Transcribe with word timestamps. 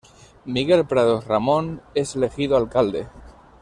Miguel 0.45 0.87
Prados 0.87 1.25
Ramón 1.27 1.83
es 1.93 2.15
elegido 2.15 2.57
alcalde. 2.57 3.05